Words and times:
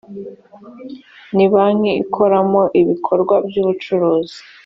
nibanki 1.35 1.91
ikoramo 2.03 2.61
ibikorwa 2.81 3.35
by 3.47 3.55
ubucuruzi 3.61 4.39